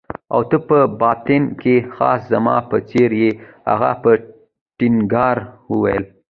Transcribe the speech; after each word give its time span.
او 0.33 0.41
ته 0.49 0.57
په 0.67 0.77
باطن 1.01 1.43
کې 1.61 1.75
خاص 1.95 2.19
زما 2.31 2.55
په 2.69 2.77
څېر 2.89 3.09
يې. 3.21 3.31
هغه 3.71 3.91
په 4.03 4.11
ټینګار 4.77 5.37
وویل. 5.71 6.03